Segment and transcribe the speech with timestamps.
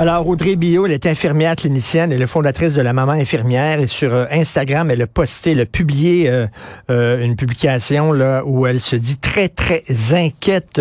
[0.00, 3.88] Alors, Audrey Bio, elle est infirmière clinicienne, elle est fondatrice de la Maman Infirmière et
[3.88, 6.46] sur euh, Instagram, elle a posté, elle a publié euh,
[6.88, 9.82] euh, une publication là où elle se dit très, très
[10.12, 10.80] inquiète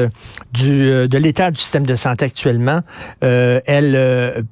[0.54, 2.82] du, de l'état du système de santé actuellement.
[3.21, 4.45] elle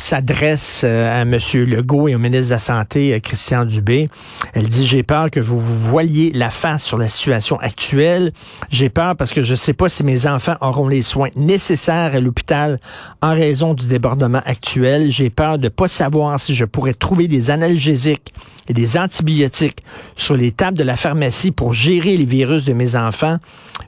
[0.00, 1.38] s'adresse euh, à M.
[1.54, 4.08] Legault et au ministre de la Santé, euh, Christian Dubé.
[4.54, 8.32] Elle dit, j'ai peur que vous, vous voiliez la face sur la situation actuelle.
[8.70, 12.14] J'ai peur parce que je ne sais pas si mes enfants auront les soins nécessaires
[12.14, 12.80] à l'hôpital
[13.22, 15.10] en raison du débordement actuel.
[15.10, 18.32] J'ai peur de ne pas savoir si je pourrais trouver des analgésiques
[18.68, 19.78] et des antibiotiques
[20.16, 23.38] sur les tables de la pharmacie pour gérer les virus de mes enfants.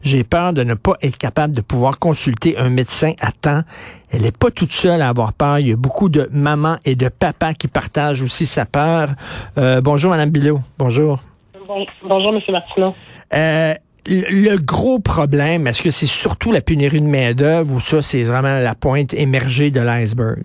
[0.02, 3.62] J'ai peur de ne pas être capable de pouvoir consulter un médecin à temps.
[4.10, 5.58] Elle n'est pas toute seule à avoir peur.
[5.58, 9.10] Il y a beaucoup de mamans et de papas qui partagent aussi sa peur.
[9.58, 10.60] Euh, bonjour, Madame Bilot.
[10.78, 11.20] Bonjour.
[12.02, 12.40] bonjour, M.
[12.48, 12.94] Martineau.
[13.34, 13.74] Euh,
[14.06, 18.58] le gros problème, est-ce que c'est surtout la pénurie de main-d'œuvre ou ça, c'est vraiment
[18.58, 20.42] la pointe émergée de l'iceberg?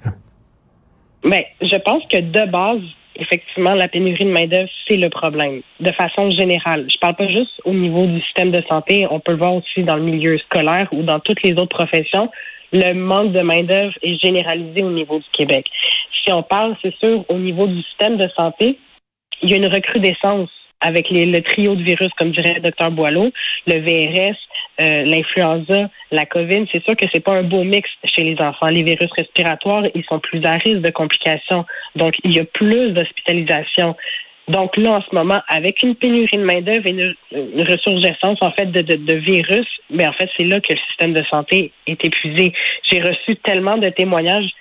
[1.23, 2.81] Bien, je pense que de base,
[3.15, 6.87] effectivement, la pénurie de main-d'œuvre, c'est le problème, de façon générale.
[6.91, 9.83] Je parle pas juste au niveau du système de santé, on peut le voir aussi
[9.83, 12.29] dans le milieu scolaire ou dans toutes les autres professions.
[12.71, 15.67] Le manque de main-d'œuvre est généralisé au niveau du Québec.
[16.23, 18.77] Si on parle, c'est sûr, au niveau du système de santé,
[19.41, 20.49] il y a une recrudescence
[20.85, 23.31] avec le trio de virus, comme dirait le Dr Boileau,
[23.65, 24.37] le VRS,
[24.79, 28.67] euh, l'influenza, la COVID, c'est sûr que c'est pas un beau mix chez les enfants.
[28.67, 31.65] Les virus respiratoires, ils sont plus à risque de complications.
[31.95, 33.95] Donc, il y a plus d'hospitalisation.
[34.47, 37.15] Donc là, en ce moment, avec une pénurie de main-d'œuvre et une,
[37.63, 41.13] ressurgescence en fait de, de, virus, mais ben, en fait, c'est là que le système
[41.13, 42.53] de santé est épuisé.
[42.91, 44.51] J'ai reçu tellement de témoignages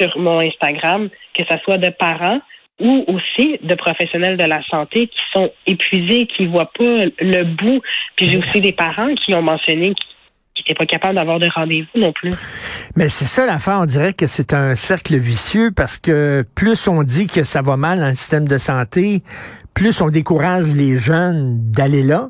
[0.00, 2.40] sur mon Instagram, que ce soit de parents
[2.80, 7.80] ou aussi de professionnels de la santé qui sont épuisés, qui voient pas le bout.
[8.16, 9.94] Puis j'ai aussi des parents qui ont mentionné
[10.54, 12.32] qui n'étaient pas capables d'avoir de rendez-vous non plus.
[12.96, 17.02] Mais c'est ça l'affaire, on dirait que c'est un cercle vicieux parce que plus on
[17.02, 19.20] dit que ça va mal dans le système de santé,
[19.74, 22.28] plus on décourage les jeunes d'aller là,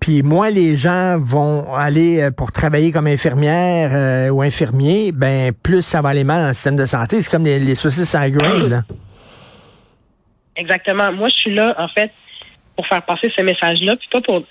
[0.00, 5.52] puis moins les gens vont aller euh, pour travailler comme infirmière euh, ou infirmier, ben
[5.52, 7.20] plus ça va aller mal dans le système de santé.
[7.20, 8.82] C'est comme les, les saucisses à grade, là.
[10.58, 11.12] Exactement.
[11.12, 12.12] Moi, je suis là, en fait,
[12.76, 14.42] pour faire passer ce message-là, puis pas pour.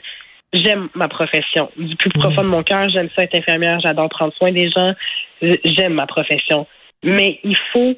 [0.53, 1.69] J'aime ma profession.
[1.77, 4.93] Du plus profond de mon cœur, j'aime ça être infirmière, j'adore prendre soin des gens,
[5.41, 6.65] j'aime ma profession.
[7.03, 7.95] Mais il faut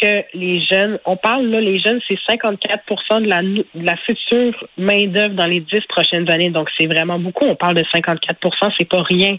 [0.00, 4.66] que les jeunes, on parle là, les jeunes, c'est 54% de la, de la future
[4.78, 6.50] main-d'œuvre dans les dix prochaines années.
[6.50, 7.44] Donc, c'est vraiment beaucoup.
[7.44, 9.36] On parle de 54% c'est pas rien.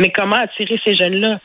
[0.00, 1.38] Mais comment attirer ces jeunes-là?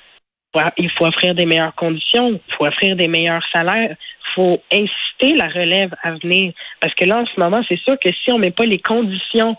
[0.78, 5.36] Il faut offrir des meilleures conditions, il faut offrir des meilleurs salaires, il faut inciter
[5.38, 6.54] la relève à venir.
[6.82, 9.56] Parce que là, en ce moment, c'est sûr que si on met pas les conditions,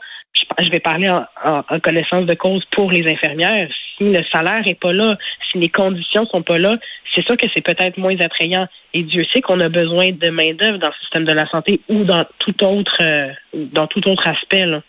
[0.59, 4.93] je, vais parler en, connaissance de cause pour les infirmières, si le salaire est pas
[4.93, 5.17] là,
[5.51, 6.77] si les conditions sont pas là,
[7.15, 8.67] c'est sûr que c'est peut-être moins attrayant.
[8.95, 12.05] Et Dieu sait qu'on a besoin de main-d'œuvre dans le système de la santé ou
[12.05, 14.65] dans tout autre, euh, dans tout autre aspect.
[14.65, 14.83] Là.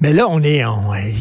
[0.00, 0.62] Mais là, on est,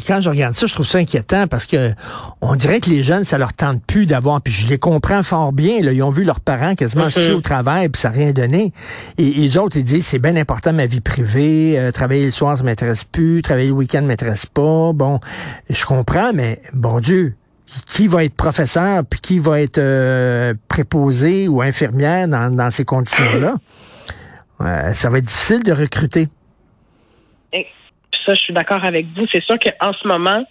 [0.06, 1.94] quand je regarde ça, je trouve ça inquiétant parce que
[2.42, 4.42] on dirait que les jeunes, ça leur tente plus d'avoir.
[4.42, 5.82] Puis je les comprends fort bien.
[5.82, 8.74] Là, ils ont vu leurs parents quasiment mm au travail, puis ça n'a rien donné.
[9.18, 11.80] Et, les autres, ils disent c'est bien important ma vie privée.
[11.80, 13.42] Euh, travailler le soir, ça m'intéresse plus.
[13.42, 14.92] Travailler le week-end, m'intéresse pas.
[14.94, 15.20] Bon,
[15.70, 17.36] je comprends, mais bon Dieu,
[17.86, 23.56] qui va être professeur puis qui va être euh, préposé ou infirmière dans, ces conditions-là?
[24.94, 26.30] ça va être difficile de recruter
[28.25, 29.25] ça, je suis d'accord avec vous.
[29.31, 30.46] C'est sûr qu'en ce moment,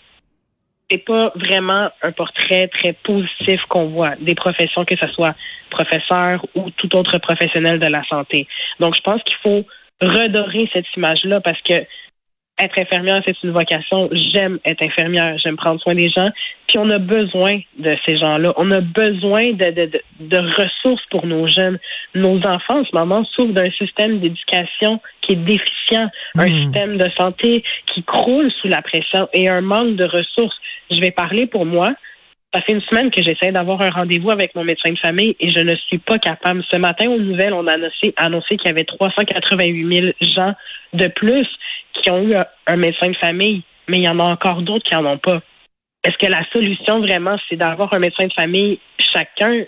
[0.90, 5.34] c'est pas vraiment un portrait très positif qu'on voit des professions, que ce soit
[5.70, 8.46] professeur ou tout autre professionnel de la santé.
[8.80, 9.66] Donc, je pense qu'il faut
[10.00, 11.74] redorer cette image-là parce que
[12.58, 14.08] être infirmière, c'est une vocation.
[14.32, 16.28] J'aime être infirmière, j'aime prendre soin des gens.
[16.68, 18.52] Puis on a besoin de ces gens-là.
[18.56, 21.78] On a besoin de, de, de, ressources pour nos jeunes.
[22.14, 26.62] Nos enfants, en ce moment, souffrent d'un système d'éducation qui est déficient, un hmm.
[26.62, 30.56] système de santé qui croule sous la pression et un manque de ressources.
[30.90, 31.90] Je vais parler pour moi.
[32.54, 35.50] Ça fait une semaine que j'essaie d'avoir un rendez-vous avec mon médecin de famille et
[35.50, 36.62] je ne suis pas capable.
[36.70, 40.54] Ce matin, aux nouvelles, on a annoncé, annoncé qu'il y avait 388 000 gens
[40.92, 41.48] de plus
[41.94, 42.36] qui ont eu
[42.68, 45.40] un médecin de famille, mais il y en a encore d'autres qui n'en ont pas.
[46.04, 49.64] Est-ce que la solution vraiment, c'est d'avoir un médecin de famille chacun?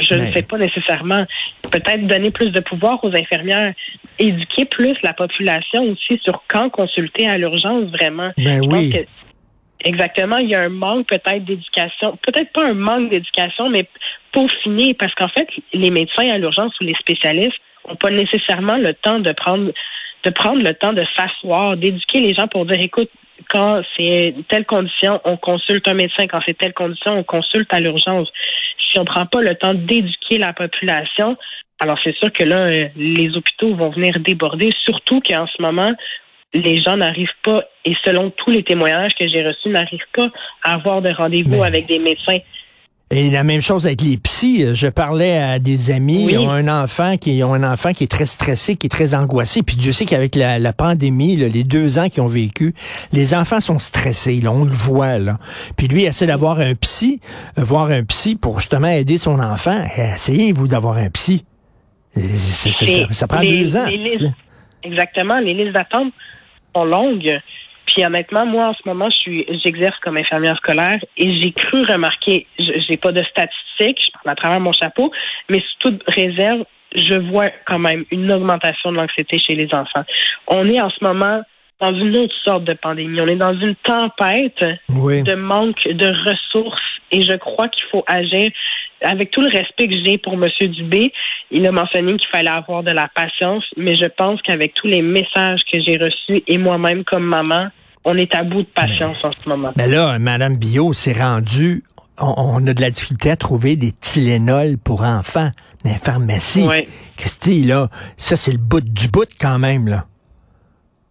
[0.00, 1.24] Je, ne sais pas nécessairement.
[1.70, 3.72] Peut-être donner plus de pouvoir aux infirmières,
[4.18, 8.32] éduquer plus la population aussi sur quand consulter à l'urgence vraiment.
[8.36, 8.92] Ben oui.
[9.86, 10.38] Exactement.
[10.38, 13.88] Il y a un manque peut-être d'éducation, peut-être pas un manque d'éducation, mais
[14.32, 18.94] peaufiner, parce qu'en fait, les médecins à l'urgence ou les spécialistes n'ont pas nécessairement le
[18.94, 19.72] temps de prendre
[20.24, 23.10] de prendre le temps de s'asseoir, d'éduquer les gens pour dire écoute,
[23.48, 26.26] quand c'est telle condition, on consulte un médecin.
[26.26, 28.28] Quand c'est telle condition, on consulte à l'urgence.
[28.90, 31.36] Si on ne prend pas le temps d'éduquer la population,
[31.78, 35.92] alors c'est sûr que là, euh, les hôpitaux vont venir déborder, surtout qu'en ce moment,
[36.54, 40.28] les gens n'arrivent pas, et selon tous les témoignages que j'ai reçus, n'arrivent pas
[40.62, 42.38] à avoir de rendez-vous avec des médecins.
[43.12, 44.74] Et la même chose avec les psys.
[44.74, 48.08] Je parlais à des amis qui ont un enfant qui ont un enfant qui est
[48.08, 49.62] très stressé, qui est très angoissé.
[49.62, 52.74] Puis Dieu sait qu'avec la, pandémie, les deux ans qu'ils ont vécu,
[53.12, 54.40] les enfants sont stressés.
[54.40, 55.38] Là, on le voit là.
[55.76, 57.20] Puis lui il essaie d'avoir un psy,
[57.58, 59.84] euh, voir un psy pour justement aider son enfant.
[59.96, 61.44] Essayez-vous d'avoir un psy.
[63.12, 63.86] Ça, prend deux ans.
[64.86, 65.38] Exactement.
[65.38, 66.12] Les listes d'attente
[66.74, 67.40] sont longues.
[67.86, 71.82] Puis honnêtement, moi en ce moment, je suis, j'exerce comme infirmière scolaire et j'ai cru
[71.84, 75.12] remarquer, j'ai pas de statistiques, je parle à travers mon chapeau,
[75.48, 80.04] mais sous toute réserve, je vois quand même une augmentation de l'anxiété chez les enfants.
[80.48, 81.42] On est en ce moment
[81.80, 83.20] dans une autre sorte de pandémie.
[83.20, 86.80] On est dans une tempête de manque de ressources
[87.12, 88.50] et je crois qu'il faut agir
[89.02, 90.46] avec tout le respect que j'ai pour M.
[90.68, 91.12] Dubé.
[91.50, 95.02] Il a mentionné qu'il fallait avoir de la patience, mais je pense qu'avec tous les
[95.02, 97.68] messages que j'ai reçus et moi-même comme maman,
[98.04, 99.72] on est à bout de patience en ce moment.
[99.76, 101.82] Mais là, Mme Bio s'est rendue
[102.18, 105.50] on, a de la difficulté à trouver des Tylenol pour enfants
[105.84, 106.66] dans les pharmacies.
[107.16, 110.06] Christy, là, ça, c'est le bout du bout quand même, là.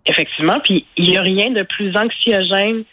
[0.05, 2.83] Effectivement, puis il n'y a rien de plus anxiogène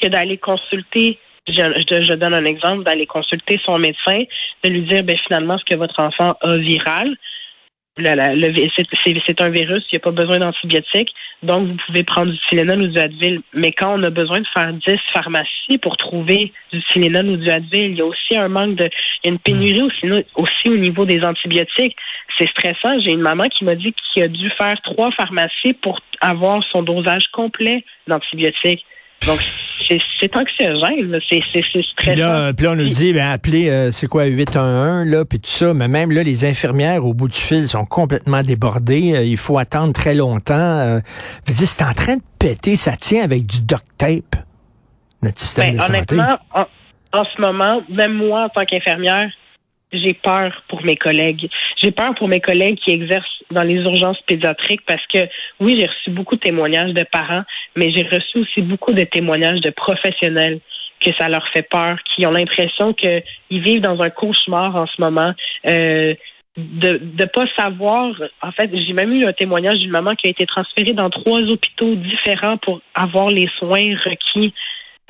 [0.00, 1.18] que d'aller consulter
[1.48, 4.22] je, donne un exemple, d'aller consulter son médecin,
[4.64, 7.16] de lui dire, ben, finalement, ce que votre enfant a viral,
[8.04, 12.82] c'est un virus, il n'y a pas besoin d'antibiotiques, donc vous pouvez prendre du Tylenol
[12.82, 13.40] ou du Advil.
[13.54, 17.50] Mais quand on a besoin de faire 10 pharmacies pour trouver du Tylenol ou du
[17.50, 20.68] Advil, il y a aussi un manque de, il y a une pénurie aussi, aussi
[20.68, 21.96] au niveau des antibiotiques.
[22.36, 23.00] C'est stressant.
[23.00, 26.82] J'ai une maman qui m'a dit qu'il a dû faire trois pharmacies pour avoir son
[26.82, 28.84] dosage complet d'antibiotiques.
[29.26, 29.40] Donc,
[30.20, 31.92] c'est anxiogène, c'est stressant.
[31.96, 35.40] Puis là, puis là, on nous dit, ben, appelez, euh, c'est quoi, 811, là, puis
[35.40, 35.74] tout ça.
[35.74, 39.14] Mais même là, les infirmières au bout du fil sont complètement débordées.
[39.14, 40.54] Euh, il faut attendre très longtemps.
[40.54, 41.00] Euh,
[41.46, 42.76] c'est en train de péter.
[42.76, 44.36] Ça tient avec du duct tape,
[45.22, 46.14] notre système ben, de santé.
[46.14, 46.66] Honnêtement, en,
[47.12, 49.30] en ce moment, même moi, en tant qu'infirmière,
[49.92, 51.48] j'ai peur pour mes collègues.
[51.76, 55.28] J'ai peur pour mes collègues qui exercent dans les urgences pédiatriques parce que
[55.58, 57.42] oui, j'ai reçu beaucoup de témoignages de parents,
[57.76, 60.60] mais j'ai reçu aussi beaucoup de témoignages de professionnels
[61.00, 65.00] que ça leur fait peur, qui ont l'impression qu'ils vivent dans un cauchemar en ce
[65.00, 65.32] moment.
[65.66, 66.14] Euh,
[66.56, 68.12] de ne pas savoir.
[68.42, 71.40] En fait, j'ai même eu un témoignage d'une maman qui a été transférée dans trois
[71.42, 74.52] hôpitaux différents pour avoir les soins requis.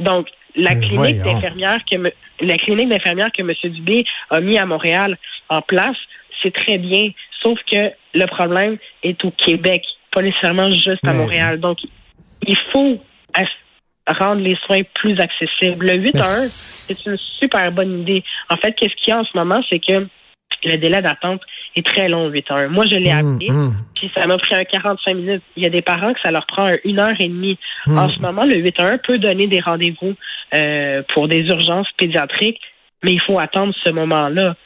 [0.01, 1.97] Donc, la clinique d'infirmière que
[2.41, 3.53] la clinique d'infirmière que M.
[3.73, 5.17] Dubé a mis à Montréal
[5.49, 5.97] en place,
[6.43, 7.11] c'est très bien.
[7.43, 11.61] Sauf que le problème est au Québec, pas nécessairement juste à Montréal.
[11.61, 11.79] Donc,
[12.47, 13.01] il faut
[14.07, 15.87] rendre les soins plus accessibles.
[15.87, 18.25] Le 8 à 1, c'est une super bonne idée.
[18.49, 20.07] En fait, qu'est-ce qu'il y a en ce moment, c'est que
[20.65, 21.41] le délai d'attente
[21.77, 22.69] est très long, 8 à 1.
[22.69, 23.73] Moi, je l'ai mmh, appelé, mmh.
[23.95, 25.43] puis ça m'a pris un 45 minutes.
[25.57, 27.59] Il y a des parents que ça leur prend une heure et demie.
[27.87, 27.99] Mmh.
[27.99, 30.15] En ce moment, le 8 à 1 peut donner des rendez-vous
[30.55, 32.61] euh, pour des urgences pédiatriques,
[33.03, 34.57] mais il faut attendre ce moment-là.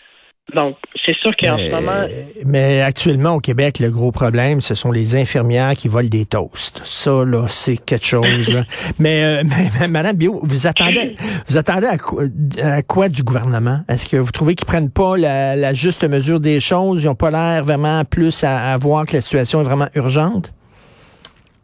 [0.52, 2.06] Donc, c'est sûr qu'en ce moment.
[2.44, 6.82] Mais actuellement, au Québec, le gros problème, ce sont les infirmières qui volent des toasts.
[6.84, 8.62] Ça, là, c'est quelque chose.
[8.98, 9.42] mais, euh,
[9.80, 11.16] mais, Madame Bio, vous attendez,
[11.48, 13.80] vous attendez à quoi, du gouvernement?
[13.88, 17.02] Est-ce que vous trouvez qu'ils prennent pas la, juste mesure des choses?
[17.02, 20.52] Ils n'ont pas l'air vraiment plus à, à voir que la situation est vraiment urgente?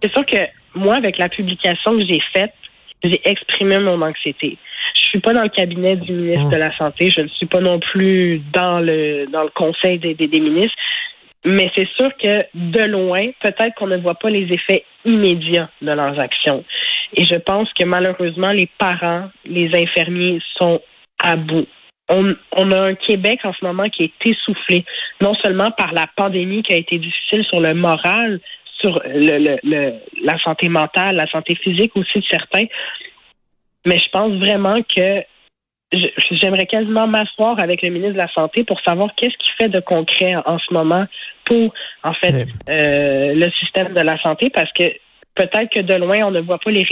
[0.02, 0.38] C'est sûr que
[0.75, 2.55] moi, avec la publication que j'ai faite,
[3.02, 4.59] j'ai exprimé mon anxiété.
[5.11, 7.11] Je suis pas dans le cabinet du ministre de la Santé.
[7.11, 10.76] Je ne suis pas non plus dans le dans le conseil des, des, ministres.
[11.45, 15.90] Mais c'est sûr que de loin, peut-être qu'on ne voit pas les effets immédiats de
[15.90, 16.64] leurs actions.
[17.17, 20.81] Et je pense que malheureusement, les parents, les infirmiers sont
[21.21, 21.67] à bout.
[22.09, 24.85] On, on, a un Québec en ce moment qui est essoufflé,
[25.21, 28.38] non seulement par la pandémie qui a été difficile sur le moral,
[28.81, 32.67] sur le, le, la santé mentale, la santé physique aussi de certains,
[33.87, 35.23] mais je pense vraiment que
[36.31, 39.81] j'aimerais quasiment m'asseoir avec le ministre de la Santé pour savoir qu'est-ce qu'il fait de
[39.81, 41.07] concret en ce moment
[41.47, 41.73] pour,
[42.05, 44.85] en fait, euh, le système de la santé, parce que
[45.35, 46.87] peut-être que de loin, on ne voit pas les,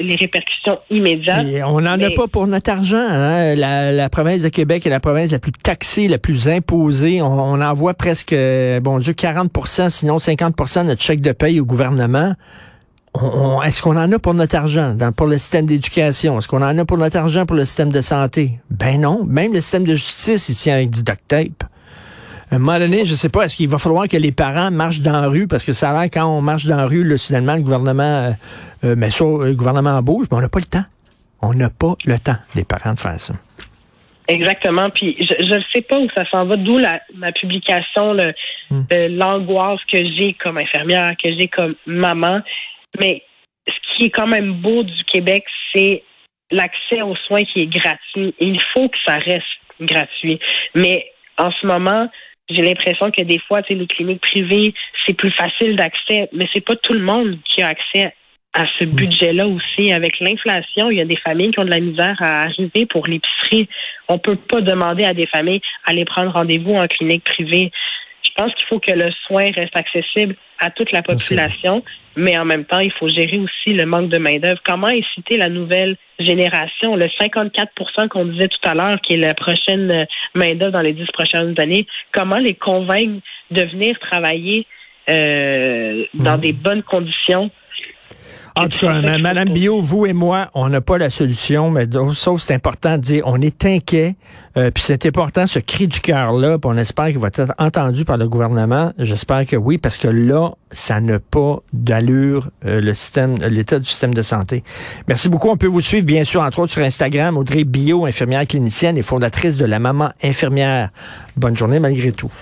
[0.00, 1.46] les répercussions immédiates.
[1.66, 2.96] on n'en a pas pour notre argent.
[2.96, 3.54] Hein?
[3.54, 7.20] La, province de Québec est la province la plus taxée, la plus imposée.
[7.20, 8.34] On, on envoie presque,
[8.80, 12.34] bon Dieu, 40% sinon 50% de notre chèque de paye au gouvernement.
[13.64, 16.38] Est-ce qu'on en a pour notre argent dans, pour le système d'éducation?
[16.38, 18.60] Est-ce qu'on en a pour notre argent pour le système de santé?
[18.70, 19.24] Ben non.
[19.24, 21.64] Même le système de justice, il tient avec du duct tape.
[22.50, 25.00] À un moment donné, je sais pas, est-ce qu'il va falloir que les parents marchent
[25.00, 25.46] dans la rue?
[25.46, 28.02] Parce que ça a l'air quand on marche dans la rue, là, finalement, le gouvernement,
[28.02, 28.30] euh,
[28.84, 30.84] euh mais ça, le gouvernement bouge, mais on n'a pas le temps.
[31.42, 33.34] On n'a pas le temps, les parents, de faire ça.
[34.28, 34.90] Exactement.
[34.90, 36.78] Puis je ne sais pas où ça s'en va, d'où
[37.14, 38.14] ma publication,
[38.70, 38.82] hmm.
[39.10, 42.40] l'angoisse que j'ai comme infirmière, que j'ai comme maman.
[42.98, 43.22] Mais
[43.66, 46.02] ce qui est quand même beau du Québec, c'est
[46.50, 48.34] l'accès aux soins qui est gratuit.
[48.40, 49.44] Il faut que ça reste
[49.80, 50.38] gratuit.
[50.74, 52.08] Mais en ce moment,
[52.48, 54.74] j'ai l'impression que des fois, les cliniques privées,
[55.06, 58.14] c'est plus facile d'accès, mais c'est pas tout le monde qui a accès
[58.54, 58.90] à ce hmm.
[58.90, 59.92] budget-là aussi.
[59.92, 63.06] Avec l'inflation, il y a des familles qui ont de la misère à arriver pour
[63.06, 63.68] l'épicerie.
[64.08, 67.70] On peut pas demander à des familles d'aller prendre rendez-vous en clinique privée.
[68.28, 71.82] Je pense qu'il faut que le soin reste accessible à toute la population,
[72.16, 74.60] mais en même temps, il faut gérer aussi le manque de main-d'œuvre.
[74.64, 79.34] Comment inciter la nouvelle génération, le 54% qu'on disait tout à l'heure, qui est la
[79.34, 84.66] prochaine main-d'œuvre dans les dix prochaines années, comment les convaincre de venir travailler
[85.08, 86.40] euh, dans mmh.
[86.40, 87.50] des bonnes conditions
[88.58, 92.40] en tout cas, Madame Bio, vous et moi, on n'a pas la solution, mais sauf
[92.40, 94.16] c'est important de dire, on est inquiet,
[94.56, 98.04] euh, puis c'est important ce cri du cœur-là, puis on espère qu'il va être entendu
[98.04, 98.92] par le gouvernement.
[98.98, 103.84] J'espère que oui, parce que là, ça n'a pas d'allure, euh, le système, l'état du
[103.84, 104.64] système de santé.
[105.06, 105.48] Merci beaucoup.
[105.50, 109.02] On peut vous suivre, bien sûr, entre autres sur Instagram, Audrey Bio, infirmière clinicienne et
[109.02, 110.90] fondatrice de la Maman Infirmière.
[111.36, 112.32] Bonne journée malgré tout.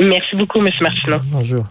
[0.00, 0.70] Merci beaucoup, M.
[0.80, 1.18] Martineau.
[1.30, 1.64] Bonjour.